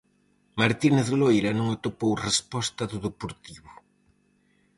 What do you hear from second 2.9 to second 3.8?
do Deportivo.